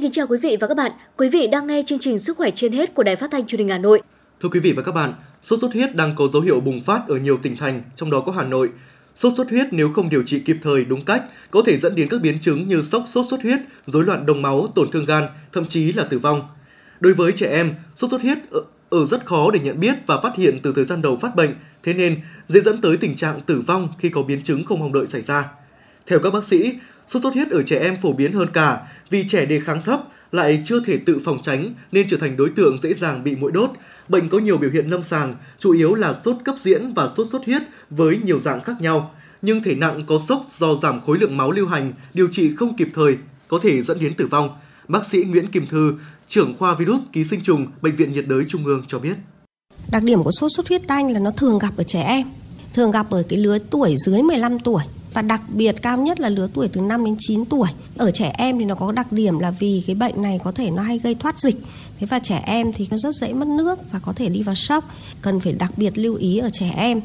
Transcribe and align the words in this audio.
Xin 0.00 0.04
kính 0.04 0.12
chào 0.12 0.26
quý 0.26 0.38
vị 0.42 0.56
và 0.60 0.66
các 0.66 0.76
bạn. 0.76 0.92
Quý 1.16 1.28
vị 1.28 1.46
đang 1.46 1.66
nghe 1.66 1.82
chương 1.86 1.98
trình 1.98 2.18
Sức 2.18 2.36
khỏe 2.36 2.50
trên 2.54 2.72
hết 2.72 2.94
của 2.94 3.02
Đài 3.02 3.16
Phát 3.16 3.30
thanh 3.30 3.46
Truyền 3.46 3.58
hình 3.58 3.68
Hà 3.68 3.78
Nội. 3.78 4.02
Thưa 4.42 4.48
quý 4.48 4.60
vị 4.60 4.72
và 4.72 4.82
các 4.82 4.92
bạn, 4.92 5.12
sốt 5.42 5.60
xuất 5.60 5.72
huyết 5.72 5.96
đang 5.96 6.16
có 6.16 6.28
dấu 6.28 6.42
hiệu 6.42 6.60
bùng 6.60 6.80
phát 6.80 7.02
ở 7.08 7.16
nhiều 7.16 7.38
tỉnh 7.42 7.56
thành, 7.56 7.82
trong 7.96 8.10
đó 8.10 8.20
có 8.20 8.32
Hà 8.32 8.44
Nội. 8.44 8.70
Sốt 9.14 9.32
xuất 9.36 9.50
huyết 9.50 9.66
nếu 9.70 9.92
không 9.92 10.08
điều 10.08 10.22
trị 10.22 10.40
kịp 10.40 10.56
thời 10.62 10.84
đúng 10.84 11.04
cách 11.04 11.22
có 11.50 11.62
thể 11.66 11.76
dẫn 11.76 11.94
đến 11.94 12.08
các 12.08 12.20
biến 12.22 12.38
chứng 12.40 12.68
như 12.68 12.82
sốc 12.82 13.04
sốt 13.06 13.26
xuất 13.30 13.42
huyết, 13.42 13.60
rối 13.86 14.04
loạn 14.04 14.26
đông 14.26 14.42
máu, 14.42 14.66
tổn 14.74 14.90
thương 14.90 15.04
gan, 15.04 15.24
thậm 15.52 15.66
chí 15.66 15.92
là 15.92 16.04
tử 16.04 16.18
vong. 16.18 16.48
Đối 17.00 17.12
với 17.12 17.32
trẻ 17.32 17.46
em, 17.46 17.74
sốt 17.96 18.10
xuất 18.10 18.22
huyết 18.22 18.38
ở, 18.50 18.60
ở 18.90 19.06
rất 19.06 19.26
khó 19.26 19.50
để 19.50 19.60
nhận 19.60 19.80
biết 19.80 19.94
và 20.06 20.20
phát 20.20 20.36
hiện 20.36 20.60
từ 20.62 20.72
thời 20.76 20.84
gian 20.84 21.02
đầu 21.02 21.16
phát 21.16 21.36
bệnh, 21.36 21.54
thế 21.82 21.92
nên 21.92 22.16
dễ 22.48 22.60
dẫn 22.60 22.80
tới 22.80 22.96
tình 22.96 23.16
trạng 23.16 23.40
tử 23.40 23.62
vong 23.66 23.88
khi 23.98 24.08
có 24.08 24.22
biến 24.22 24.42
chứng 24.42 24.64
không 24.64 24.80
mong 24.80 24.92
đợi 24.92 25.06
xảy 25.06 25.22
ra. 25.22 25.44
Theo 26.10 26.18
các 26.18 26.32
bác 26.32 26.44
sĩ, 26.44 26.72
sốt 27.06 27.22
xuất 27.22 27.34
huyết 27.34 27.50
ở 27.50 27.62
trẻ 27.62 27.78
em 27.78 27.96
phổ 27.96 28.12
biến 28.12 28.32
hơn 28.32 28.48
cả 28.52 28.80
vì 29.10 29.24
trẻ 29.28 29.46
đề 29.46 29.60
kháng 29.60 29.82
thấp 29.82 30.00
lại 30.32 30.62
chưa 30.64 30.80
thể 30.80 30.98
tự 30.98 31.20
phòng 31.24 31.38
tránh 31.42 31.74
nên 31.92 32.06
trở 32.08 32.16
thành 32.16 32.36
đối 32.36 32.50
tượng 32.50 32.78
dễ 32.82 32.94
dàng 32.94 33.24
bị 33.24 33.36
mũi 33.36 33.52
đốt. 33.52 33.70
Bệnh 34.08 34.28
có 34.28 34.38
nhiều 34.38 34.58
biểu 34.58 34.70
hiện 34.70 34.86
lâm 34.86 35.04
sàng, 35.04 35.34
chủ 35.58 35.72
yếu 35.72 35.94
là 35.94 36.12
sốt 36.12 36.36
cấp 36.44 36.54
diễn 36.58 36.92
và 36.94 37.08
sốt 37.08 37.26
xuất 37.30 37.46
huyết 37.46 37.62
với 37.90 38.18
nhiều 38.24 38.38
dạng 38.38 38.60
khác 38.60 38.80
nhau. 38.80 39.14
Nhưng 39.42 39.62
thể 39.62 39.74
nặng 39.74 40.02
có 40.06 40.18
sốc 40.28 40.46
do 40.48 40.74
giảm 40.74 41.00
khối 41.00 41.18
lượng 41.18 41.36
máu 41.36 41.50
lưu 41.50 41.66
hành, 41.66 41.92
điều 42.14 42.28
trị 42.30 42.54
không 42.56 42.76
kịp 42.76 42.88
thời, 42.94 43.16
có 43.48 43.58
thể 43.62 43.82
dẫn 43.82 43.98
đến 44.00 44.14
tử 44.14 44.26
vong. 44.26 44.50
Bác 44.88 45.08
sĩ 45.08 45.24
Nguyễn 45.24 45.46
Kim 45.46 45.66
Thư, 45.66 45.94
trưởng 46.28 46.56
khoa 46.58 46.74
virus 46.74 47.00
ký 47.12 47.24
sinh 47.24 47.40
trùng, 47.42 47.66
Bệnh 47.82 47.96
viện 47.96 48.12
nhiệt 48.12 48.24
đới 48.28 48.44
Trung 48.48 48.66
ương 48.66 48.84
cho 48.86 48.98
biết. 48.98 49.14
Đặc 49.90 50.02
điểm 50.02 50.22
của 50.22 50.30
sốt 50.30 50.50
xuất 50.56 50.68
huyết 50.68 50.86
đanh 50.86 51.12
là 51.12 51.18
nó 51.18 51.30
thường 51.30 51.58
gặp 51.58 51.72
ở 51.76 51.84
trẻ 51.84 52.02
em, 52.02 52.26
thường 52.74 52.90
gặp 52.90 53.10
ở 53.10 53.22
cái 53.28 53.38
lứa 53.38 53.58
tuổi 53.70 53.94
dưới 54.06 54.22
15 54.22 54.58
tuổi 54.58 54.82
và 55.12 55.22
đặc 55.22 55.42
biệt 55.48 55.82
cao 55.82 55.98
nhất 55.98 56.20
là 56.20 56.28
lứa 56.28 56.48
tuổi 56.54 56.68
từ 56.68 56.80
5 56.80 57.04
đến 57.04 57.16
9 57.18 57.44
tuổi. 57.44 57.68
Ở 57.96 58.10
trẻ 58.10 58.32
em 58.38 58.58
thì 58.58 58.64
nó 58.64 58.74
có 58.74 58.92
đặc 58.92 59.12
điểm 59.12 59.38
là 59.38 59.50
vì 59.50 59.82
cái 59.86 59.94
bệnh 59.94 60.22
này 60.22 60.40
có 60.44 60.52
thể 60.52 60.70
nó 60.70 60.82
hay 60.82 60.98
gây 60.98 61.14
thoát 61.14 61.40
dịch. 61.40 61.56
Thế 61.98 62.06
và 62.06 62.18
trẻ 62.18 62.42
em 62.46 62.72
thì 62.72 62.86
nó 62.90 62.96
rất 62.96 63.14
dễ 63.14 63.32
mất 63.32 63.48
nước 63.48 63.78
và 63.92 63.98
có 63.98 64.12
thể 64.12 64.28
đi 64.28 64.42
vào 64.42 64.54
sốc. 64.54 64.84
Cần 65.22 65.40
phải 65.40 65.52
đặc 65.52 65.72
biệt 65.76 65.98
lưu 65.98 66.14
ý 66.14 66.38
ở 66.38 66.48
trẻ 66.52 66.72
em. 66.76 67.00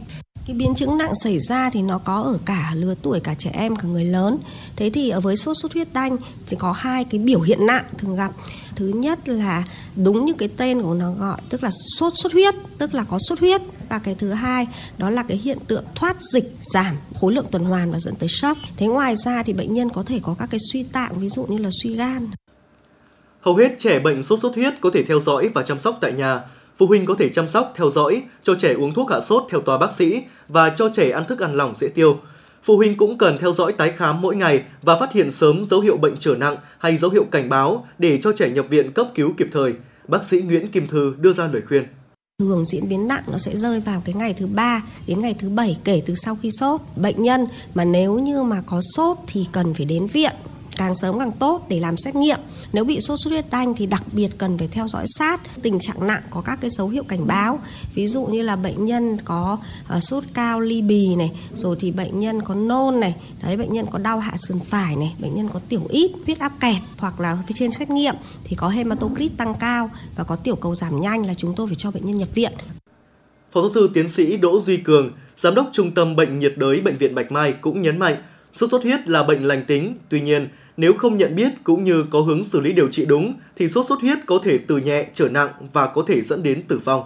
Cái 0.48 0.56
biến 0.56 0.76
chứng 0.76 0.98
nặng 0.98 1.14
xảy 1.24 1.40
ra 1.40 1.70
thì 1.70 1.82
nó 1.82 1.98
có 1.98 2.22
ở 2.22 2.38
cả 2.46 2.72
lứa 2.76 2.96
tuổi 3.02 3.20
cả 3.20 3.34
trẻ 3.34 3.52
em 3.54 3.76
cả 3.76 3.88
người 3.88 4.06
lớn. 4.06 4.38
Thế 4.76 4.90
thì 4.90 5.10
ở 5.10 5.20
với 5.20 5.36
sốt 5.36 5.58
xuất 5.62 5.74
huyết 5.74 5.94
đanh 5.94 6.18
thì 6.48 6.58
có 6.60 6.72
hai 6.72 7.04
cái 7.04 7.20
biểu 7.20 7.42
hiện 7.42 7.66
nặng 7.66 7.84
thường 7.98 8.16
gặp. 8.16 8.32
Thứ 8.76 8.88
nhất 8.88 9.28
là 9.28 9.64
đúng 9.96 10.26
như 10.26 10.34
cái 10.34 10.50
tên 10.58 10.82
của 10.82 10.94
nó 10.94 11.12
gọi 11.12 11.42
tức 11.50 11.64
là 11.64 11.70
sốt 11.98 12.14
xuất 12.16 12.34
huyết, 12.34 12.56
tức 12.78 12.94
là 12.94 13.04
có 13.04 13.18
xuất 13.28 13.40
huyết 13.40 13.62
và 13.90 14.00
cái 14.00 14.16
thứ 14.16 14.32
hai 14.32 14.68
đó 14.98 15.10
là 15.10 15.24
cái 15.24 15.38
hiện 15.38 15.58
tượng 15.68 15.84
thoát 15.96 16.18
dịch 16.34 16.56
giảm 16.74 16.96
khối 17.22 17.34
lượng 17.34 17.46
tuần 17.52 17.64
hoàn 17.64 17.92
và 17.92 18.00
dẫn 18.00 18.16
tới 18.16 18.30
sốc. 18.30 18.58
Thế 18.78 18.88
ngoài 18.88 19.16
ra 19.26 19.44
thì 19.44 19.54
bệnh 19.54 19.74
nhân 19.74 19.90
có 19.90 20.04
thể 20.04 20.20
có 20.24 20.36
các 20.40 20.50
cái 20.52 20.60
suy 20.72 20.84
tạng 20.84 21.20
ví 21.20 21.30
dụ 21.30 21.46
như 21.46 21.58
là 21.58 21.70
suy 21.84 21.96
gan. 21.96 22.28
Hầu 23.42 23.56
hết 23.56 23.76
trẻ 23.80 24.00
bệnh 24.00 24.24
sốt 24.24 24.40
xuất 24.40 24.56
huyết 24.56 24.74
có 24.82 24.90
thể 24.94 25.04
theo 25.04 25.20
dõi 25.20 25.50
và 25.54 25.64
chăm 25.64 25.80
sóc 25.80 25.98
tại 26.02 26.14
nhà. 26.14 26.42
Phụ 26.78 26.88
huynh 26.88 27.06
có 27.06 27.16
thể 27.20 27.30
chăm 27.30 27.48
sóc, 27.48 27.74
theo 27.76 27.90
dõi, 27.90 28.24
cho 28.44 28.56
trẻ 28.56 28.74
uống 28.74 28.94
thuốc 28.94 29.12
hạ 29.12 29.20
sốt 29.22 29.44
theo 29.50 29.62
tòa 29.62 29.78
bác 29.78 29.94
sĩ 29.94 30.24
và 30.48 30.70
cho 30.70 30.90
trẻ 30.94 31.12
ăn 31.12 31.26
thức 31.26 31.40
ăn 31.40 31.54
lỏng 31.56 31.74
dễ 31.76 31.88
tiêu. 31.88 32.20
Phụ 32.64 32.78
huynh 32.78 32.98
cũng 32.98 33.18
cần 33.18 33.38
theo 33.38 33.54
dõi 33.54 33.74
tái 33.74 33.94
khám 33.98 34.22
mỗi 34.22 34.36
ngày 34.36 34.64
và 34.82 35.00
phát 35.00 35.14
hiện 35.14 35.32
sớm 35.32 35.66
dấu 35.66 35.82
hiệu 35.82 35.98
bệnh 35.98 36.16
trở 36.20 36.36
nặng 36.36 36.58
hay 36.78 36.98
dấu 36.98 37.12
hiệu 37.12 37.26
cảnh 37.32 37.50
báo 37.50 37.88
để 37.98 38.20
cho 38.22 38.32
trẻ 38.32 38.50
nhập 38.50 38.66
viện 38.70 38.92
cấp 38.92 39.08
cứu 39.16 39.34
kịp 39.38 39.48
thời. 39.52 39.74
Bác 40.08 40.26
sĩ 40.26 40.42
Nguyễn 40.42 40.72
Kim 40.72 40.88
Thư 40.88 41.16
đưa 41.20 41.34
ra 41.34 41.48
lời 41.54 41.62
khuyên. 41.68 41.86
Thường 42.40 42.66
diễn 42.66 42.90
biến 42.90 43.08
nặng 43.08 43.24
nó 43.32 43.38
sẽ 43.38 43.56
rơi 43.56 43.80
vào 43.80 44.02
cái 44.06 44.16
ngày 44.16 44.34
thứ 44.34 44.48
ba 44.48 44.84
đến 45.08 45.22
ngày 45.22 45.36
thứ 45.40 45.50
bảy, 45.50 45.78
kể 45.84 46.02
từ 46.06 46.14
sau 46.16 46.38
khi 46.42 46.50
sốt. 46.52 46.82
Bệnh 46.96 47.24
nhân 47.24 47.48
mà 47.74 47.86
nếu 47.86 48.20
như 48.20 48.44
mà 48.44 48.62
có 48.66 48.82
sốt 48.96 49.18
thì 49.28 49.48
cần 49.52 49.74
phải 49.74 49.86
đến 49.86 50.08
viện 50.08 50.34
càng 50.78 50.96
sớm 50.96 51.20
càng 51.20 51.32
tốt 51.32 51.66
để 51.70 51.80
làm 51.80 51.98
xét 51.98 52.16
nghiệm. 52.16 52.40
Nếu 52.74 52.84
bị 52.84 53.00
sốt 53.00 53.20
xuất 53.24 53.32
huyết 53.32 53.46
đanh 53.52 53.76
thì 53.76 53.86
đặc 53.86 54.04
biệt 54.12 54.30
cần 54.38 54.58
phải 54.58 54.68
theo 54.68 54.88
dõi 54.88 55.06
sát 55.08 55.42
tình 55.62 55.80
trạng 55.80 56.08
nặng 56.08 56.22
có 56.30 56.42
các 56.42 56.62
cái 56.62 56.70
dấu 56.70 56.88
hiệu 56.90 57.04
cảnh 57.04 57.28
báo. 57.28 57.60
Ví 57.94 58.08
dụ 58.08 58.26
như 58.26 58.42
là 58.42 58.56
bệnh 58.56 58.86
nhân 58.86 59.18
có 59.26 59.58
uh, 59.98 60.04
sốt 60.04 60.24
cao 60.34 60.60
ly 60.60 60.82
bì 60.82 61.16
này, 61.16 61.32
rồi 61.56 61.76
thì 61.80 61.92
bệnh 61.92 62.20
nhân 62.20 62.42
có 62.42 62.54
nôn 62.54 63.00
này, 63.00 63.16
đấy 63.44 63.58
bệnh 63.58 63.74
nhân 63.74 63.86
có 63.92 64.00
đau 64.00 64.20
hạ 64.20 64.34
sườn 64.38 64.60
phải 64.60 64.96
này, 64.96 65.16
bệnh 65.20 65.36
nhân 65.36 65.50
có 65.54 65.60
tiểu 65.70 65.82
ít, 65.90 66.12
huyết 66.26 66.40
áp 66.40 66.52
kẹt 66.60 66.76
hoặc 66.98 67.20
là 67.20 67.38
phía 67.48 67.56
trên 67.58 67.72
xét 67.72 67.90
nghiệm 67.90 68.16
thì 68.44 68.56
có 68.56 68.70
hematocrit 68.70 69.38
tăng 69.38 69.56
cao 69.60 69.90
và 70.16 70.24
có 70.24 70.36
tiểu 70.36 70.56
cầu 70.56 70.76
giảm 70.76 71.02
nhanh 71.02 71.26
là 71.26 71.34
chúng 71.34 71.56
tôi 71.56 71.68
phải 71.68 71.76
cho 71.76 71.92
bệnh 71.92 72.06
nhân 72.06 72.18
nhập 72.18 72.30
viện. 72.34 72.54
Phó 73.52 73.62
giáo 73.62 73.70
sư 73.70 73.90
tiến 73.94 74.10
sĩ 74.10 74.38
Đỗ 74.38 74.60
Duy 74.60 74.78
Cường, 74.78 75.12
giám 75.38 75.56
đốc 75.56 75.70
Trung 75.74 75.94
tâm 75.94 76.16
Bệnh 76.16 76.40
nhiệt 76.40 76.54
đới 76.58 76.82
Bệnh 76.82 76.98
viện 76.98 77.16
Bạch 77.16 77.32
Mai 77.32 77.54
cũng 77.54 77.82
nhấn 77.82 78.00
mạnh, 78.00 78.16
sốt 78.52 78.72
xuất 78.72 78.84
huyết 78.84 79.10
là 79.10 79.24
bệnh 79.24 79.44
lành 79.44 79.66
tính, 79.66 79.98
tuy 80.10 80.22
nhiên 80.22 80.48
nếu 80.78 80.94
không 80.94 81.18
nhận 81.18 81.36
biết 81.36 81.52
cũng 81.64 81.84
như 81.84 82.06
có 82.10 82.22
hướng 82.22 82.44
xử 82.44 82.62
lý 82.62 82.74
điều 82.74 82.88
trị 82.92 83.06
đúng 83.06 83.34
thì 83.56 83.70
sốt 83.70 83.86
xuất 83.90 84.02
huyết 84.02 84.18
có 84.26 84.40
thể 84.44 84.58
từ 84.68 84.78
nhẹ 84.78 85.08
trở 85.14 85.30
nặng 85.30 85.50
và 85.74 85.88
có 85.88 86.04
thể 86.08 86.22
dẫn 86.22 86.44
đến 86.44 86.62
tử 86.68 86.80
vong. 86.86 87.04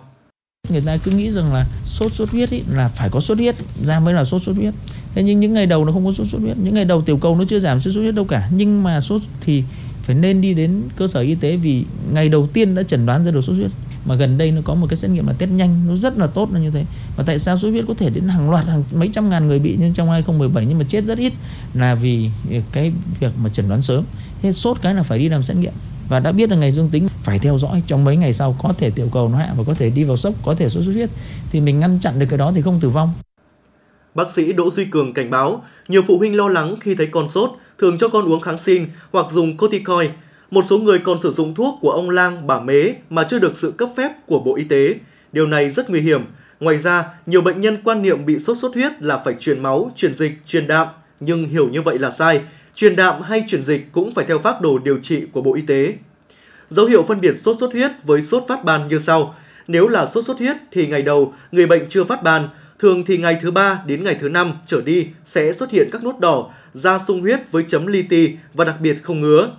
Người 0.69 0.81
ta 0.85 0.97
cứ 1.03 1.11
nghĩ 1.11 1.31
rằng 1.31 1.53
là 1.53 1.65
sốt 1.85 2.13
xuất 2.13 2.29
huyết 2.29 2.49
ý, 2.49 2.61
là 2.73 2.87
phải 2.87 3.09
có 3.11 3.19
sốt 3.19 3.37
huyết 3.37 3.55
ra 3.83 3.99
mới 3.99 4.13
là 4.13 4.23
sốt 4.23 4.41
xuất 4.41 4.55
huyết. 4.55 4.73
Thế 5.15 5.23
nhưng 5.23 5.39
những 5.39 5.53
ngày 5.53 5.65
đầu 5.65 5.85
nó 5.85 5.91
không 5.91 6.05
có 6.05 6.11
sốt 6.11 6.27
xuất 6.27 6.41
huyết, 6.41 6.57
những 6.57 6.73
ngày 6.73 6.85
đầu 6.85 7.01
tiểu 7.01 7.17
cầu 7.17 7.35
nó 7.35 7.45
chưa 7.47 7.59
giảm 7.59 7.81
sốt 7.81 7.93
xuất 7.93 8.01
huyết 8.01 8.15
đâu 8.15 8.25
cả. 8.25 8.49
Nhưng 8.53 8.83
mà 8.83 9.01
sốt 9.01 9.21
thì 9.41 9.63
phải 10.03 10.15
nên 10.15 10.41
đi 10.41 10.53
đến 10.53 10.81
cơ 10.95 11.07
sở 11.07 11.19
y 11.19 11.35
tế 11.35 11.57
vì 11.57 11.83
ngày 12.13 12.29
đầu 12.29 12.47
tiên 12.47 12.75
đã 12.75 12.83
chẩn 12.83 13.05
đoán 13.05 13.25
ra 13.25 13.31
được 13.31 13.41
sốt 13.41 13.55
xuất 13.55 13.61
huyết 13.61 13.71
mà 14.05 14.15
gần 14.15 14.37
đây 14.37 14.51
nó 14.51 14.61
có 14.65 14.75
một 14.75 14.87
cái 14.89 14.97
xét 14.97 15.11
nghiệm 15.11 15.27
là 15.27 15.33
test 15.33 15.51
nhanh 15.51 15.87
nó 15.87 15.95
rất 15.95 16.17
là 16.17 16.27
tốt 16.27 16.49
là 16.53 16.59
như 16.59 16.71
thế. 16.71 16.85
Và 17.17 17.23
tại 17.27 17.39
sao 17.39 17.57
sốt 17.57 17.71
huyết 17.71 17.85
có 17.87 17.93
thể 17.93 18.09
đến 18.09 18.27
hàng 18.27 18.49
loạt 18.49 18.65
hàng 18.65 18.83
mấy 18.93 19.09
trăm 19.13 19.29
ngàn 19.29 19.47
người 19.47 19.59
bị 19.59 19.75
nhưng 19.79 19.93
trong 19.93 20.09
2017 20.09 20.65
nhưng 20.65 20.77
mà 20.77 20.85
chết 20.87 21.05
rất 21.05 21.17
ít? 21.17 21.33
Là 21.73 21.95
vì 21.95 22.29
cái 22.71 22.91
việc 23.19 23.31
mà 23.43 23.49
chẩn 23.49 23.69
đoán 23.69 23.81
sớm. 23.81 24.03
Thế 24.41 24.51
sốt 24.51 24.77
cái 24.81 24.93
là 24.93 25.03
phải 25.03 25.19
đi 25.19 25.29
làm 25.29 25.43
xét 25.43 25.57
nghiệm. 25.57 25.73
Và 26.09 26.19
đã 26.19 26.31
biết 26.31 26.49
là 26.49 26.55
ngày 26.55 26.71
dương 26.71 26.89
tính 26.89 27.07
phải 27.23 27.39
theo 27.39 27.57
dõi 27.57 27.83
trong 27.87 28.03
mấy 28.03 28.15
ngày 28.17 28.33
sau 28.33 28.55
có 28.63 28.73
thể 28.77 28.89
tiểu 28.89 29.09
cầu 29.11 29.29
nó 29.29 29.37
hạ 29.37 29.53
và 29.57 29.63
có 29.63 29.73
thể 29.73 29.89
đi 29.89 30.03
vào 30.03 30.17
sốc 30.17 30.33
có 30.43 30.55
thể 30.55 30.69
sốt 30.69 30.83
xuất 30.83 30.93
huyết. 30.93 31.09
Thì 31.51 31.61
mình 31.61 31.79
ngăn 31.79 31.99
chặn 31.99 32.19
được 32.19 32.25
cái 32.29 32.37
đó 32.37 32.51
thì 32.55 32.61
không 32.61 32.79
tử 32.79 32.89
vong. 32.89 33.13
Bác 34.15 34.31
sĩ 34.31 34.53
Đỗ 34.53 34.69
Duy 34.69 34.85
Cường 34.85 35.13
cảnh 35.13 35.29
báo, 35.29 35.63
nhiều 35.87 36.01
phụ 36.07 36.17
huynh 36.17 36.35
lo 36.35 36.47
lắng 36.47 36.75
khi 36.81 36.95
thấy 36.95 37.07
con 37.11 37.27
sốt, 37.27 37.51
thường 37.77 37.97
cho 37.97 38.07
con 38.07 38.25
uống 38.25 38.39
kháng 38.39 38.57
sinh 38.57 38.87
hoặc 39.11 39.31
dùng 39.31 39.57
corticoid 39.57 40.09
một 40.51 40.65
số 40.65 40.77
người 40.77 40.99
còn 40.99 41.19
sử 41.19 41.31
dụng 41.31 41.55
thuốc 41.55 41.79
của 41.81 41.91
ông 41.91 42.09
lang, 42.09 42.47
bà 42.47 42.59
mế 42.59 42.93
mà 43.09 43.23
chưa 43.23 43.39
được 43.39 43.57
sự 43.57 43.71
cấp 43.71 43.89
phép 43.97 44.11
của 44.25 44.39
Bộ 44.39 44.55
Y 44.55 44.63
tế. 44.63 44.95
Điều 45.31 45.47
này 45.47 45.69
rất 45.69 45.89
nguy 45.89 46.01
hiểm. 46.01 46.21
Ngoài 46.59 46.77
ra, 46.77 47.05
nhiều 47.25 47.41
bệnh 47.41 47.61
nhân 47.61 47.77
quan 47.83 48.01
niệm 48.01 48.25
bị 48.25 48.39
sốt 48.39 48.57
xuất 48.57 48.73
huyết 48.73 48.91
là 49.01 49.21
phải 49.25 49.33
truyền 49.39 49.63
máu, 49.63 49.91
truyền 49.95 50.13
dịch, 50.13 50.31
truyền 50.45 50.67
đạm, 50.67 50.87
nhưng 51.19 51.45
hiểu 51.45 51.69
như 51.69 51.81
vậy 51.81 51.99
là 51.99 52.11
sai. 52.11 52.41
Truyền 52.75 52.95
đạm 52.95 53.21
hay 53.21 53.43
truyền 53.47 53.63
dịch 53.63 53.87
cũng 53.91 54.11
phải 54.11 54.25
theo 54.25 54.39
phác 54.39 54.61
đồ 54.61 54.77
điều 54.77 54.97
trị 55.01 55.23
của 55.31 55.41
Bộ 55.41 55.55
Y 55.55 55.61
tế. 55.61 55.93
Dấu 56.69 56.85
hiệu 56.85 57.03
phân 57.03 57.21
biệt 57.21 57.33
sốt 57.37 57.55
xuất 57.59 57.73
huyết 57.73 57.91
với 58.03 58.21
sốt 58.21 58.43
phát 58.47 58.63
ban 58.63 58.87
như 58.87 58.99
sau. 58.99 59.35
Nếu 59.67 59.87
là 59.87 60.05
sốt 60.05 60.25
xuất 60.25 60.37
huyết 60.37 60.55
thì 60.71 60.87
ngày 60.87 61.01
đầu 61.01 61.33
người 61.51 61.65
bệnh 61.65 61.89
chưa 61.89 62.03
phát 62.03 62.23
ban, 62.23 62.49
thường 62.79 63.05
thì 63.05 63.17
ngày 63.17 63.37
thứ 63.41 63.51
ba 63.51 63.81
đến 63.85 64.03
ngày 64.03 64.17
thứ 64.21 64.29
năm 64.29 64.53
trở 64.65 64.81
đi 64.81 65.07
sẽ 65.25 65.53
xuất 65.53 65.71
hiện 65.71 65.89
các 65.91 66.03
nốt 66.03 66.19
đỏ, 66.19 66.51
da 66.73 66.99
sung 67.07 67.21
huyết 67.21 67.51
với 67.51 67.63
chấm 67.67 67.87
li 67.87 68.01
ti 68.01 68.35
và 68.53 68.65
đặc 68.65 68.75
biệt 68.81 68.97
không 69.03 69.21
ngứa. 69.21 69.49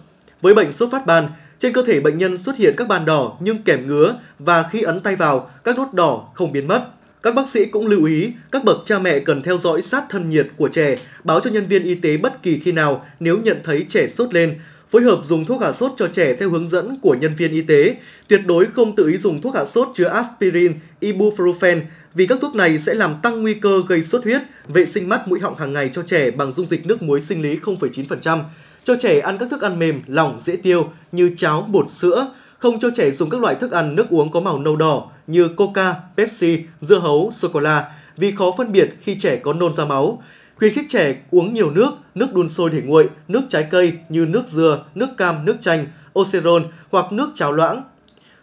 Với 0.42 0.54
bệnh 0.54 0.72
sốt 0.72 0.88
phát 0.92 1.06
ban, 1.06 1.28
trên 1.58 1.72
cơ 1.72 1.82
thể 1.82 2.00
bệnh 2.00 2.18
nhân 2.18 2.38
xuất 2.38 2.56
hiện 2.56 2.74
các 2.76 2.88
bàn 2.88 3.04
đỏ 3.04 3.36
nhưng 3.40 3.62
kèm 3.62 3.86
ngứa 3.86 4.14
và 4.38 4.62
khi 4.72 4.82
ấn 4.82 5.00
tay 5.00 5.16
vào, 5.16 5.50
các 5.64 5.76
nốt 5.76 5.94
đỏ 5.94 6.28
không 6.34 6.52
biến 6.52 6.68
mất. 6.68 6.86
Các 7.22 7.34
bác 7.34 7.48
sĩ 7.48 7.64
cũng 7.64 7.86
lưu 7.86 8.04
ý, 8.04 8.32
các 8.50 8.64
bậc 8.64 8.76
cha 8.84 8.98
mẹ 8.98 9.18
cần 9.18 9.42
theo 9.42 9.58
dõi 9.58 9.82
sát 9.82 10.04
thân 10.08 10.30
nhiệt 10.30 10.46
của 10.56 10.68
trẻ, 10.68 10.96
báo 11.24 11.40
cho 11.40 11.50
nhân 11.50 11.66
viên 11.66 11.82
y 11.82 11.94
tế 11.94 12.16
bất 12.16 12.42
kỳ 12.42 12.58
khi 12.58 12.72
nào 12.72 13.06
nếu 13.20 13.38
nhận 13.38 13.56
thấy 13.64 13.84
trẻ 13.88 14.08
sốt 14.08 14.34
lên, 14.34 14.54
phối 14.88 15.02
hợp 15.02 15.20
dùng 15.24 15.44
thuốc 15.44 15.62
hạ 15.62 15.72
sốt 15.72 15.92
cho 15.96 16.08
trẻ 16.08 16.34
theo 16.34 16.50
hướng 16.50 16.68
dẫn 16.68 16.98
của 17.02 17.16
nhân 17.20 17.34
viên 17.36 17.52
y 17.52 17.60
tế. 17.62 17.96
Tuyệt 18.28 18.40
đối 18.46 18.66
không 18.66 18.96
tự 18.96 19.08
ý 19.08 19.16
dùng 19.16 19.42
thuốc 19.42 19.54
hạ 19.54 19.64
sốt 19.64 19.88
chứa 19.94 20.08
aspirin, 20.08 20.72
ibuprofen 21.00 21.80
vì 22.14 22.26
các 22.26 22.38
thuốc 22.40 22.54
này 22.54 22.78
sẽ 22.78 22.94
làm 22.94 23.14
tăng 23.22 23.42
nguy 23.42 23.54
cơ 23.54 23.82
gây 23.88 24.02
sốt 24.02 24.24
huyết. 24.24 24.42
Vệ 24.68 24.86
sinh 24.86 25.08
mắt 25.08 25.28
mũi 25.28 25.40
họng 25.40 25.58
hàng 25.58 25.72
ngày 25.72 25.90
cho 25.92 26.02
trẻ 26.02 26.30
bằng 26.30 26.52
dung 26.52 26.66
dịch 26.66 26.86
nước 26.86 27.02
muối 27.02 27.20
sinh 27.20 27.42
lý 27.42 27.56
0,9%. 27.56 28.42
Cho 28.90 28.96
trẻ 28.96 29.20
ăn 29.20 29.38
các 29.38 29.50
thức 29.50 29.62
ăn 29.62 29.78
mềm, 29.78 30.02
lỏng, 30.06 30.40
dễ 30.40 30.56
tiêu 30.56 30.90
như 31.12 31.32
cháo, 31.36 31.62
bột 31.62 31.90
sữa, 31.90 32.32
không 32.58 32.80
cho 32.80 32.90
trẻ 32.94 33.10
dùng 33.10 33.30
các 33.30 33.40
loại 33.40 33.54
thức 33.54 33.72
ăn 33.72 33.94
nước 33.94 34.08
uống 34.10 34.30
có 34.30 34.40
màu 34.40 34.58
nâu 34.58 34.76
đỏ 34.76 35.10
như 35.26 35.48
Coca, 35.48 35.94
Pepsi, 36.16 36.58
dưa 36.80 36.98
hấu, 36.98 37.30
sô-cô-la 37.32 37.92
vì 38.16 38.32
khó 38.32 38.52
phân 38.58 38.72
biệt 38.72 38.90
khi 39.00 39.18
trẻ 39.18 39.36
có 39.36 39.52
nôn 39.52 39.72
ra 39.72 39.84
máu. 39.84 40.22
Khuyến 40.56 40.74
khích 40.74 40.84
trẻ 40.88 41.16
uống 41.30 41.54
nhiều 41.54 41.70
nước, 41.70 41.90
nước 42.14 42.34
đun 42.34 42.48
sôi 42.48 42.70
để 42.70 42.82
nguội, 42.84 43.08
nước 43.28 43.42
trái 43.48 43.68
cây 43.70 43.92
như 44.08 44.26
nước 44.26 44.48
dừa, 44.48 44.84
nước 44.94 45.08
cam, 45.16 45.44
nước 45.44 45.56
chanh, 45.60 45.86
oceron 46.12 46.64
hoặc 46.90 47.12
nước 47.12 47.30
cháo 47.34 47.52
loãng. 47.52 47.82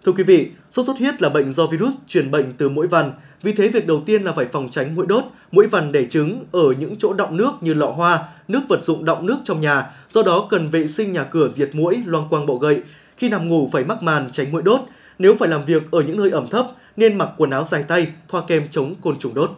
Thưa 0.05 0.11
quý 0.11 0.23
vị, 0.23 0.49
sốt 0.71 0.85
xuất 0.85 0.97
huyết 0.99 1.21
là 1.21 1.29
bệnh 1.29 1.51
do 1.53 1.67
virus 1.67 1.93
truyền 2.07 2.31
bệnh 2.31 2.53
từ 2.57 2.69
mũi 2.69 2.87
vằn. 2.87 3.11
Vì 3.41 3.53
thế 3.53 3.67
việc 3.67 3.87
đầu 3.87 4.03
tiên 4.05 4.23
là 4.23 4.31
phải 4.31 4.45
phòng 4.45 4.69
tránh 4.71 4.95
mũi 4.95 5.05
đốt, 5.05 5.23
mũi 5.51 5.67
vằn 5.67 5.91
đẻ 5.91 6.03
trứng 6.09 6.43
ở 6.51 6.73
những 6.79 6.95
chỗ 6.99 7.13
đọng 7.13 7.37
nước 7.37 7.51
như 7.61 7.73
lọ 7.73 7.89
hoa, 7.89 8.27
nước 8.47 8.61
vật 8.69 8.81
dụng 8.81 9.05
đọng 9.05 9.25
nước 9.25 9.37
trong 9.43 9.61
nhà, 9.61 9.89
do 10.09 10.23
đó 10.23 10.47
cần 10.49 10.69
vệ 10.69 10.87
sinh 10.87 11.13
nhà 11.13 11.23
cửa 11.23 11.49
diệt 11.49 11.69
mũi, 11.73 12.03
loang 12.05 12.27
quang 12.29 12.45
bọ 12.45 12.53
gậy. 12.53 12.81
Khi 13.17 13.29
nằm 13.29 13.49
ngủ 13.49 13.69
phải 13.71 13.83
mắc 13.83 14.03
màn 14.03 14.31
tránh 14.31 14.51
mũi 14.51 14.61
đốt. 14.61 14.79
Nếu 15.19 15.35
phải 15.35 15.49
làm 15.49 15.65
việc 15.65 15.91
ở 15.91 16.01
những 16.01 16.17
nơi 16.17 16.29
ẩm 16.29 16.47
thấp 16.47 16.67
nên 16.97 17.17
mặc 17.17 17.29
quần 17.37 17.49
áo 17.49 17.63
dài 17.63 17.83
tay, 17.83 18.07
thoa 18.27 18.41
kem 18.47 18.67
chống 18.69 18.95
côn 19.01 19.19
trùng 19.19 19.33
đốt. 19.33 19.51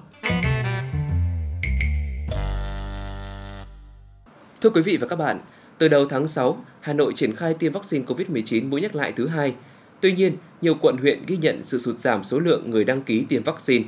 Thưa 4.62 4.70
quý 4.70 4.82
vị 4.82 4.98
và 4.98 5.08
các 5.08 5.16
bạn, 5.16 5.40
Từ 5.80 5.88
đầu 5.88 6.06
tháng 6.06 6.28
6, 6.28 6.64
Hà 6.80 6.94
Nội 6.94 7.14
triển 7.16 7.36
khai 7.36 7.54
tiêm 7.54 7.72
vaccine 7.72 8.06
COVID-19 8.06 8.70
mũi 8.70 8.82
nhắc 8.82 8.96
lại 8.96 9.14
thứ 9.16 9.28
hai. 9.28 9.54
Tuy 10.02 10.12
nhiên, 10.12 10.38
nhiều 10.62 10.76
quận 10.82 10.98
huyện 10.98 11.26
ghi 11.28 11.38
nhận 11.38 11.64
sự 11.64 11.78
sụt 11.78 11.96
giảm 12.00 12.24
số 12.24 12.40
lượng 12.40 12.70
người 12.70 12.84
đăng 12.84 13.02
ký 13.02 13.26
tiêm 13.30 13.44
vaccine. 13.44 13.86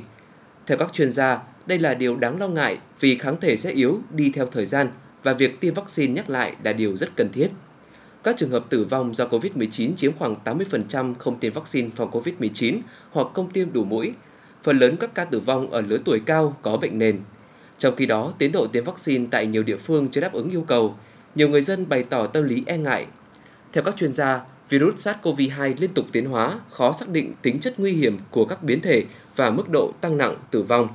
Theo 0.66 0.78
các 0.78 0.92
chuyên 0.92 1.12
gia, 1.12 1.38
đây 1.66 1.78
là 1.78 1.94
điều 1.94 2.16
đáng 2.16 2.38
lo 2.38 2.48
ngại 2.48 2.78
vì 3.00 3.18
kháng 3.18 3.40
thể 3.40 3.56
sẽ 3.56 3.70
yếu 3.70 4.00
đi 4.10 4.30
theo 4.34 4.46
thời 4.46 4.66
gian 4.66 4.88
và 5.22 5.32
việc 5.32 5.60
tiêm 5.60 5.74
vaccine 5.74 6.12
nhắc 6.12 6.30
lại 6.30 6.56
là 6.64 6.72
điều 6.72 6.96
rất 6.96 7.16
cần 7.16 7.32
thiết. 7.32 7.48
Các 8.24 8.36
trường 8.36 8.50
hợp 8.50 8.64
tử 8.70 8.84
vong 8.84 9.14
do 9.14 9.26
COVID-19 9.26 9.94
chiếm 9.96 10.12
khoảng 10.18 10.36
80% 10.44 11.14
không 11.14 11.38
tiêm 11.38 11.52
vaccine 11.52 11.88
phòng 11.96 12.10
COVID-19 12.10 12.78
hoặc 13.10 13.26
không 13.34 13.50
tiêm 13.50 13.72
đủ 13.72 13.84
mũi. 13.84 14.12
Phần 14.62 14.78
lớn 14.78 14.96
các 15.00 15.14
ca 15.14 15.24
tử 15.24 15.40
vong 15.40 15.70
ở 15.70 15.80
lứa 15.80 15.98
tuổi 16.04 16.20
cao 16.26 16.56
có 16.62 16.76
bệnh 16.76 16.98
nền. 16.98 17.20
Trong 17.78 17.96
khi 17.96 18.06
đó, 18.06 18.34
tiến 18.38 18.52
độ 18.52 18.66
tiêm 18.66 18.84
vaccine 18.84 19.26
tại 19.30 19.46
nhiều 19.46 19.62
địa 19.62 19.76
phương 19.76 20.08
chưa 20.10 20.20
đáp 20.20 20.32
ứng 20.32 20.50
yêu 20.50 20.64
cầu, 20.68 20.96
nhiều 21.34 21.48
người 21.48 21.62
dân 21.62 21.88
bày 21.88 22.04
tỏ 22.04 22.26
tâm 22.26 22.44
lý 22.44 22.62
e 22.66 22.78
ngại. 22.78 23.06
Theo 23.72 23.84
các 23.84 23.96
chuyên 23.96 24.12
gia, 24.12 24.40
virus 24.68 25.08
SARS-CoV-2 25.08 25.74
liên 25.78 25.90
tục 25.94 26.06
tiến 26.12 26.26
hóa, 26.26 26.60
khó 26.70 26.92
xác 26.92 27.08
định 27.08 27.32
tính 27.42 27.60
chất 27.60 27.80
nguy 27.80 27.92
hiểm 27.92 28.18
của 28.30 28.44
các 28.44 28.62
biến 28.62 28.80
thể 28.80 29.04
và 29.36 29.50
mức 29.50 29.70
độ 29.70 29.92
tăng 30.00 30.18
nặng 30.18 30.36
tử 30.50 30.62
vong. 30.62 30.88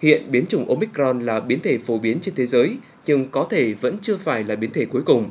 Hiện 0.00 0.30
biến 0.30 0.46
chủng 0.46 0.68
Omicron 0.68 1.20
là 1.20 1.40
biến 1.40 1.60
thể 1.60 1.78
phổ 1.78 1.98
biến 1.98 2.18
trên 2.22 2.34
thế 2.34 2.46
giới, 2.46 2.76
nhưng 3.06 3.26
có 3.30 3.46
thể 3.50 3.74
vẫn 3.74 3.96
chưa 4.02 4.16
phải 4.16 4.44
là 4.44 4.56
biến 4.56 4.70
thể 4.70 4.84
cuối 4.84 5.02
cùng. 5.02 5.30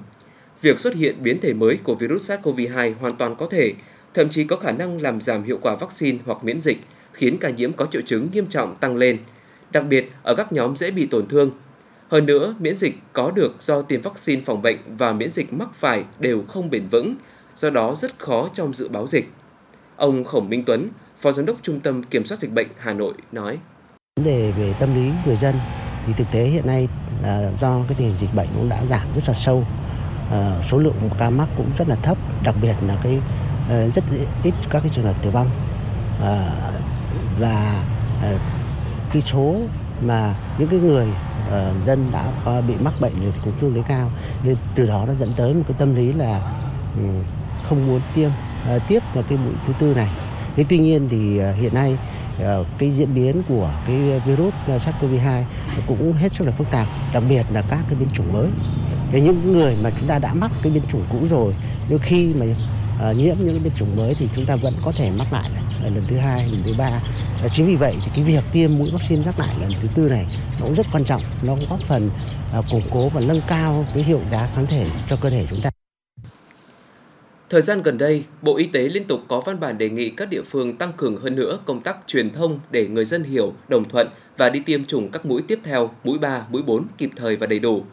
Việc 0.62 0.80
xuất 0.80 0.96
hiện 0.96 1.16
biến 1.24 1.40
thể 1.42 1.54
mới 1.54 1.78
của 1.84 1.96
virus 1.96 2.32
SARS-CoV-2 2.32 2.94
hoàn 3.00 3.16
toàn 3.16 3.36
có 3.36 3.48
thể, 3.52 3.74
thậm 4.14 4.30
chí 4.30 4.44
có 4.44 4.56
khả 4.56 4.72
năng 4.72 5.02
làm 5.02 5.22
giảm 5.22 5.44
hiệu 5.44 5.60
quả 5.62 5.76
vaccine 5.76 6.18
hoặc 6.26 6.44
miễn 6.44 6.62
dịch, 6.62 6.78
khiến 7.14 7.38
ca 7.38 7.50
nhiễm 7.50 7.74
có 7.74 7.88
triệu 7.92 8.02
chứng 8.02 8.30
nghiêm 8.34 8.48
trọng 8.48 8.76
tăng 8.76 8.98
lên, 8.98 9.18
đặc 9.72 9.86
biệt 9.90 10.12
ở 10.24 10.36
các 10.36 10.52
nhóm 10.52 10.76
dễ 10.76 10.92
bị 10.92 11.08
tổn 11.08 11.28
thương. 11.28 11.52
Hơn 12.08 12.26
nữa, 12.26 12.56
miễn 12.60 12.78
dịch 12.78 12.96
có 13.14 13.32
được 13.32 13.56
do 13.60 13.82
tiêm 13.82 14.02
vaccine 14.02 14.42
phòng 14.46 14.62
bệnh 14.62 14.78
và 14.98 15.14
miễn 15.14 15.32
dịch 15.32 15.54
mắc 15.54 15.70
phải 15.76 16.04
đều 16.20 16.44
không 16.48 16.70
bền 16.70 16.88
vững, 16.92 17.16
do 17.56 17.70
đó 17.70 17.96
rất 17.96 18.20
khó 18.20 18.50
trong 18.54 18.74
dự 18.74 18.90
báo 18.90 19.08
dịch. 19.08 19.32
Ông 19.96 20.24
Khổng 20.24 20.50
Minh 20.50 20.64
Tuấn, 20.66 20.90
Phó 21.22 21.32
Giám 21.32 21.46
đốc 21.46 21.58
Trung 21.62 21.80
tâm 21.80 22.04
Kiểm 22.04 22.26
soát 22.26 22.40
Dịch 22.40 22.54
bệnh 22.54 22.68
Hà 22.78 22.94
Nội 22.94 23.14
nói. 23.32 23.58
Vấn 24.16 24.26
đề 24.26 24.52
về 24.52 24.74
tâm 24.80 24.96
lý 24.96 25.12
người 25.26 25.36
dân 25.36 25.56
thì 26.08 26.14
thực 26.18 26.28
tế 26.32 26.44
hiện 26.44 26.68
nay 26.68 26.88
là 27.24 27.52
do 27.60 27.82
cái 27.88 27.96
tình 27.98 28.08
hình 28.08 28.18
dịch 28.20 28.36
bệnh 28.36 28.48
cũng 28.56 28.70
đã 28.70 28.86
giảm 28.86 29.08
rất 29.16 29.22
là 29.28 29.34
sâu, 29.34 29.64
à, 30.32 30.62
số 30.68 30.78
lượng 30.78 31.10
ca 31.20 31.30
mắc 31.30 31.50
cũng 31.58 31.72
rất 31.78 31.88
là 31.88 31.96
thấp, 31.96 32.18
đặc 32.44 32.56
biệt 32.62 32.76
là 32.88 32.98
cái 33.04 33.20
à, 33.70 33.88
rất 33.88 34.04
ít 34.44 34.54
các 34.70 34.80
cái 34.80 34.92
trường 34.94 35.06
hợp 35.06 35.16
tử 35.22 35.30
vong 35.30 35.50
à, 36.22 36.52
và 37.40 37.84
à, 38.22 38.40
cái 39.14 39.22
số 39.22 39.56
mà 40.02 40.36
những 40.58 40.68
cái 40.70 40.80
người 40.80 41.08
uh, 41.48 41.86
dân 41.86 42.12
đã 42.12 42.32
bị 42.68 42.74
mắc 42.80 42.94
bệnh 43.02 43.14
thì 43.22 43.40
cũng 43.44 43.54
tương 43.60 43.74
đối 43.74 43.84
cao 43.84 44.12
nên 44.44 44.56
từ 44.76 44.86
đó 44.86 45.06
nó 45.08 45.14
dẫn 45.14 45.32
tới 45.38 45.54
một 45.54 45.64
cái 45.68 45.76
tâm 45.80 45.96
lý 45.96 46.14
là 46.14 46.54
um, 46.96 47.24
không 47.70 47.88
muốn 47.88 48.02
tiêm 48.16 48.30
uh, 48.76 48.82
tiếp 48.88 49.00
vào 49.14 49.24
cái 49.30 49.38
mũi 49.38 49.54
thứ 49.68 49.74
tư 49.80 49.94
này. 49.94 50.10
Thế 50.56 50.66
tuy 50.70 50.78
nhiên 50.78 51.08
thì 51.12 51.40
uh, 51.40 51.56
hiện 51.62 51.74
nay 51.74 51.98
uh, 52.38 52.68
cái 52.78 52.92
diễn 52.92 53.16
biến 53.16 53.42
của 53.50 53.72
cái 53.88 54.20
virus 54.26 54.54
SARS-CoV-2 54.68 55.44
cũng 55.88 56.14
hết 56.14 56.32
sức 56.32 56.44
là 56.44 56.52
phức 56.52 56.72
tạp 56.72 56.88
đặc 57.14 57.24
biệt 57.30 57.46
là 57.54 57.62
các 57.62 57.80
cái 57.90 57.96
biến 58.00 58.10
chủng 58.14 58.34
mới. 58.34 58.48
Thế 59.12 59.22
những 59.22 59.54
người 59.54 59.76
mà 59.82 59.92
chúng 60.00 60.08
ta 60.08 60.20
đã 60.20 60.34
mắc 60.34 60.52
cái 60.64 60.72
biến 60.72 60.84
chủng 60.92 61.04
cũ 61.12 61.18
rồi 61.30 61.54
nhưng 61.90 62.00
khi 62.00 62.34
mà 62.34 62.46
uh, 63.10 63.16
nhiễm 63.16 63.36
những 63.40 63.64
biến 63.64 63.74
chủng 63.76 63.96
mới 63.96 64.16
thì 64.20 64.30
chúng 64.36 64.46
ta 64.46 64.56
vẫn 64.56 64.74
có 64.86 64.92
thể 64.92 65.12
mắc 65.12 65.34
lại 65.34 65.50
lần 65.84 66.04
thứ 66.08 66.18
hai 66.18 66.48
lần 66.48 66.64
thứ 66.64 66.74
ba. 66.78 67.02
Chính 67.54 67.68
vì 67.68 67.76
vậy 67.76 67.96
thì 68.06 68.12
cái 68.16 68.24
việc 68.24 68.44
tiêm 68.52 68.78
mũi 68.78 68.92
vaccine 68.94 69.24
nhắc 69.26 69.40
lại 69.40 69.50
lần 69.62 69.72
thứ 69.82 69.88
tư 69.96 70.10
này 70.10 70.26
nó 70.60 70.66
cũng 70.66 70.76
rất 70.76 70.86
quan 70.92 71.06
trọng 71.06 71.22
nó 71.44 71.56
cũng 71.56 71.70
góp 71.70 71.80
phần 71.88 72.10
uh, 72.60 72.66
củng 72.72 72.84
cố 72.92 73.10
và 73.10 73.22
nâng 73.22 73.42
cao 73.48 73.86
cái 73.94 74.04
hiệu 74.04 74.20
giá 74.32 74.50
kháng 74.56 74.66
thể 74.66 74.88
cho 75.08 75.16
cơ 75.16 75.30
thể 75.30 75.46
chúng 75.50 75.62
ta. 75.62 75.75
Thời 77.50 77.62
gian 77.62 77.84
gần 77.84 77.98
đây, 77.98 78.24
Bộ 78.42 78.58
Y 78.58 78.66
tế 78.66 78.90
liên 78.90 79.04
tục 79.04 79.22
có 79.28 79.42
văn 79.42 79.60
bản 79.60 79.78
đề 79.78 79.90
nghị 79.90 80.10
các 80.10 80.30
địa 80.30 80.42
phương 80.42 80.78
tăng 80.78 80.94
cường 80.98 81.18
hơn 81.18 81.36
nữa 81.36 81.60
công 81.66 81.82
tác 81.82 81.98
truyền 82.08 82.30
thông 82.30 82.60
để 82.72 82.88
người 82.88 83.06
dân 83.06 83.24
hiểu, 83.24 83.54
đồng 83.68 83.90
thuận 83.90 84.08
và 84.38 84.50
đi 84.50 84.60
tiêm 84.66 84.86
chủng 84.86 85.12
các 85.12 85.26
mũi 85.26 85.42
tiếp 85.48 85.60
theo, 85.64 85.92
mũi 86.04 86.18
3, 86.18 86.46
mũi 86.50 86.64
4 86.64 86.86
kịp 86.98 87.10
thời 87.16 87.36
và 87.36 87.48
đầy 87.48 87.60
đủ. 87.60 87.84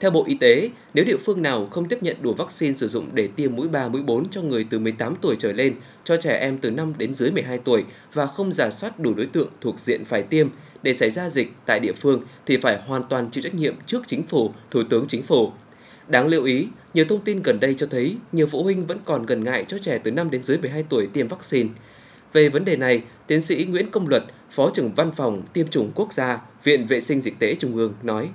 Theo 0.00 0.10
Bộ 0.10 0.24
Y 0.26 0.34
tế, 0.34 0.70
nếu 0.94 1.04
địa 1.04 1.16
phương 1.16 1.42
nào 1.42 1.66
không 1.70 1.88
tiếp 1.88 2.02
nhận 2.02 2.16
đủ 2.22 2.34
vaccine 2.34 2.74
sử 2.74 2.88
dụng 2.88 3.08
để 3.12 3.28
tiêm 3.36 3.56
mũi 3.56 3.68
3, 3.68 3.88
mũi 3.88 4.02
4 4.02 4.28
cho 4.28 4.42
người 4.42 4.66
từ 4.70 4.78
18 4.78 5.14
tuổi 5.20 5.36
trở 5.38 5.52
lên, 5.52 5.74
cho 6.04 6.16
trẻ 6.16 6.38
em 6.38 6.58
từ 6.58 6.70
5 6.70 6.94
đến 6.98 7.14
dưới 7.14 7.30
12 7.30 7.58
tuổi 7.58 7.84
và 8.12 8.26
không 8.26 8.52
giả 8.52 8.70
soát 8.70 9.00
đủ 9.00 9.14
đối 9.14 9.26
tượng 9.26 9.48
thuộc 9.60 9.80
diện 9.80 10.04
phải 10.04 10.22
tiêm 10.22 10.48
để 10.82 10.94
xảy 10.94 11.10
ra 11.10 11.28
dịch 11.28 11.52
tại 11.66 11.80
địa 11.80 11.92
phương 11.92 12.22
thì 12.46 12.56
phải 12.56 12.78
hoàn 12.86 13.02
toàn 13.08 13.30
chịu 13.30 13.42
trách 13.42 13.54
nhiệm 13.54 13.74
trước 13.86 14.02
chính 14.06 14.22
phủ, 14.22 14.52
Thủ 14.70 14.82
tướng 14.90 15.06
Chính 15.08 15.22
phủ. 15.22 15.52
Đáng 16.08 16.26
lưu 16.26 16.44
ý, 16.44 16.66
nhiều 16.94 17.04
thông 17.08 17.20
tin 17.20 17.42
gần 17.42 17.60
đây 17.60 17.74
cho 17.78 17.86
thấy 17.90 18.16
nhiều 18.32 18.46
phụ 18.46 18.62
huynh 18.62 18.86
vẫn 18.86 18.98
còn 19.04 19.26
gần 19.26 19.44
ngại 19.44 19.64
cho 19.68 19.78
trẻ 19.78 19.98
từ 19.98 20.10
5 20.10 20.30
đến 20.30 20.42
dưới 20.42 20.58
12 20.58 20.84
tuổi 20.88 21.08
tiêm 21.12 21.28
vaccine. 21.28 21.68
Về 22.32 22.48
vấn 22.48 22.64
đề 22.64 22.76
này, 22.76 23.02
tiến 23.26 23.40
sĩ 23.40 23.64
Nguyễn 23.64 23.90
Công 23.90 24.08
Luật, 24.08 24.22
Phó 24.50 24.70
trưởng 24.74 24.94
Văn 24.94 25.12
phòng 25.16 25.42
Tiêm 25.52 25.68
chủng 25.68 25.90
Quốc 25.94 26.12
gia, 26.12 26.38
Viện 26.64 26.86
Vệ 26.86 27.00
sinh 27.00 27.20
Dịch 27.20 27.34
tễ 27.38 27.54
Trung 27.54 27.76
ương 27.76 27.94
nói. 28.02 28.28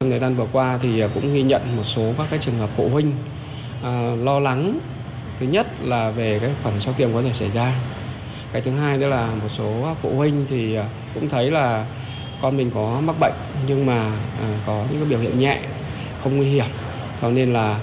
Thời 0.00 0.20
gian 0.20 0.36
vừa 0.36 0.46
qua 0.52 0.78
thì 0.82 1.02
cũng 1.14 1.34
ghi 1.34 1.42
nhận 1.42 1.76
một 1.76 1.82
số 1.82 2.12
các 2.18 2.26
cái 2.30 2.38
trường 2.38 2.58
hợp 2.58 2.70
phụ 2.76 2.88
huynh 2.88 3.12
à, 3.82 4.14
lo 4.22 4.38
lắng. 4.38 4.78
Thứ 5.40 5.46
nhất 5.46 5.66
là 5.84 6.10
về 6.10 6.38
cái 6.42 6.50
phản 6.62 6.80
sau 6.80 6.94
tiêm 6.98 7.12
có 7.12 7.22
thể 7.22 7.32
xảy 7.32 7.50
ra. 7.54 7.74
Cái 8.52 8.62
thứ 8.62 8.70
hai 8.70 8.98
nữa 8.98 9.08
là 9.08 9.34
một 9.42 9.48
số 9.48 9.94
phụ 10.02 10.10
huynh 10.16 10.46
thì 10.48 10.74
à, 10.74 10.88
cũng 11.14 11.28
thấy 11.28 11.50
là 11.50 11.86
con 12.42 12.56
mình 12.56 12.70
có 12.74 13.00
mắc 13.04 13.16
bệnh 13.20 13.34
nhưng 13.68 13.86
mà 13.86 14.12
à, 14.40 14.60
có 14.66 14.84
những 14.90 15.00
cái 15.00 15.10
biểu 15.10 15.18
hiện 15.18 15.40
nhẹ, 15.40 15.60
không 16.22 16.36
nguy 16.36 16.46
hiểm. 16.46 16.66
Cho 17.20 17.30
nên 17.30 17.52
là 17.52 17.78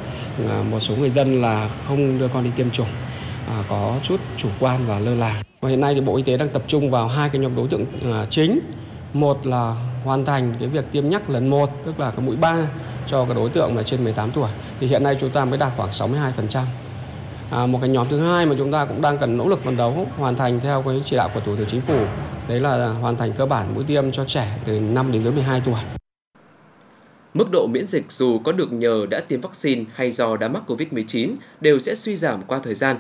à, 0.49 0.63
một 0.71 0.79
số 0.79 0.95
người 0.95 1.09
dân 1.09 1.41
là 1.41 1.69
không 1.87 2.19
đưa 2.19 2.27
con 2.27 2.43
đi 2.43 2.49
tiêm 2.55 2.71
chủng, 2.71 2.87
à, 3.47 3.63
có 3.69 3.95
chút 4.03 4.19
chủ 4.37 4.49
quan 4.59 4.79
và 4.87 4.99
lơ 4.99 5.15
là. 5.15 5.41
Và 5.61 5.69
hiện 5.69 5.81
nay 5.81 5.93
thì 5.93 6.01
Bộ 6.01 6.15
Y 6.15 6.23
tế 6.23 6.37
đang 6.37 6.49
tập 6.49 6.63
trung 6.67 6.91
vào 6.91 7.07
hai 7.07 7.29
cái 7.29 7.41
nhóm 7.41 7.55
đối 7.55 7.67
tượng 7.67 7.85
à, 8.13 8.25
chính. 8.29 8.59
Một 9.13 9.45
là 9.47 9.75
hoàn 10.03 10.25
thành 10.25 10.53
cái 10.59 10.69
việc 10.69 10.85
tiêm 10.91 11.09
nhắc 11.09 11.29
lần 11.29 11.47
một 11.49 11.69
tức 11.85 11.99
là 11.99 12.11
cái 12.11 12.25
mũi 12.25 12.35
3 12.35 12.57
cho 13.07 13.25
cái 13.25 13.35
đối 13.35 13.49
tượng 13.49 13.77
là 13.77 13.83
trên 13.83 14.03
18 14.03 14.31
tuổi 14.31 14.49
thì 14.79 14.87
hiện 14.87 15.03
nay 15.03 15.17
chúng 15.19 15.29
ta 15.29 15.45
mới 15.45 15.57
đạt 15.57 15.71
khoảng 15.77 15.89
62%. 15.89 16.63
À, 17.51 17.65
một 17.65 17.79
cái 17.81 17.89
nhóm 17.89 18.07
thứ 18.09 18.19
hai 18.19 18.45
mà 18.45 18.55
chúng 18.57 18.71
ta 18.71 18.85
cũng 18.85 19.01
đang 19.01 19.17
cần 19.17 19.37
nỗ 19.37 19.47
lực 19.47 19.63
phấn 19.63 19.77
đấu 19.77 20.07
hoàn 20.17 20.35
thành 20.35 20.59
theo 20.59 20.81
cái 20.81 21.01
chỉ 21.05 21.15
đạo 21.15 21.29
của 21.33 21.39
Thủ 21.39 21.55
tướng 21.55 21.67
Chính 21.67 21.81
phủ 21.81 21.97
đấy 22.47 22.59
là 22.59 22.87
hoàn 22.87 23.17
thành 23.17 23.33
cơ 23.33 23.45
bản 23.45 23.75
mũi 23.75 23.83
tiêm 23.83 24.11
cho 24.11 24.25
trẻ 24.25 24.57
từ 24.65 24.79
5 24.79 25.11
đến 25.11 25.23
dưới 25.23 25.33
12 25.33 25.61
tuổi. 25.65 25.79
Mức 27.35 27.51
độ 27.51 27.67
miễn 27.67 27.87
dịch 27.87 28.11
dù 28.11 28.39
có 28.39 28.51
được 28.51 28.73
nhờ 28.73 29.05
đã 29.09 29.19
tiêm 29.19 29.41
vaccine 29.41 29.83
hay 29.93 30.11
do 30.11 30.37
đã 30.37 30.47
mắc 30.47 30.63
COVID-19 30.67 31.29
đều 31.61 31.79
sẽ 31.79 31.95
suy 31.95 32.15
giảm 32.15 32.41
qua 32.47 32.59
thời 32.59 32.75
gian. 32.75 32.97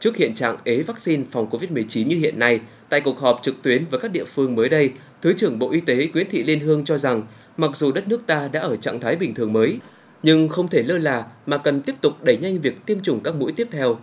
Trước 0.00 0.16
hiện 0.16 0.34
trạng 0.34 0.56
ế 0.64 0.82
vaccine 0.82 1.24
phòng 1.30 1.50
COVID-19 1.50 2.06
như 2.06 2.16
hiện 2.16 2.38
nay, 2.38 2.60
tại 2.88 3.00
cuộc 3.00 3.18
họp 3.18 3.40
trực 3.42 3.62
tuyến 3.62 3.84
với 3.90 4.00
các 4.00 4.12
địa 4.12 4.24
phương 4.24 4.54
mới 4.54 4.68
đây, 4.68 4.90
Thứ 5.22 5.32
trưởng 5.32 5.58
Bộ 5.58 5.70
Y 5.70 5.80
tế 5.80 6.08
Nguyễn 6.14 6.26
Thị 6.30 6.42
Liên 6.42 6.60
Hương 6.60 6.84
cho 6.84 6.98
rằng, 6.98 7.22
mặc 7.56 7.70
dù 7.74 7.92
đất 7.92 8.08
nước 8.08 8.26
ta 8.26 8.48
đã 8.48 8.60
ở 8.60 8.76
trạng 8.76 9.00
thái 9.00 9.16
bình 9.16 9.34
thường 9.34 9.52
mới, 9.52 9.78
nhưng 10.22 10.48
không 10.48 10.68
thể 10.68 10.82
lơ 10.82 10.98
là 10.98 11.26
mà 11.46 11.58
cần 11.58 11.82
tiếp 11.82 11.94
tục 12.00 12.24
đẩy 12.24 12.36
nhanh 12.36 12.60
việc 12.60 12.86
tiêm 12.86 13.00
chủng 13.02 13.20
các 13.20 13.34
mũi 13.34 13.52
tiếp 13.52 13.68
theo. 13.70 13.98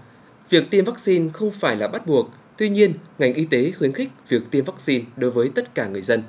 Việc 0.50 0.69
tiêm 0.69 0.86
vaccine 0.86 1.29
không 1.34 1.51
phải 1.51 1.75
là 1.75 1.88
bắt 1.88 2.07
buộc, 2.07 2.29
tuy 2.57 2.69
nhiên 2.69 2.93
ngành 3.19 3.34
y 3.34 3.46
tế 3.46 3.72
khuyến 3.72 3.93
khích 3.93 4.10
việc 4.29 4.41
tiêm 4.51 4.65
vaccine 4.65 5.05
đối 5.17 5.31
với 5.31 5.50
tất 5.55 5.75
cả 5.75 5.88
người 5.88 6.01
dân. 6.01 6.22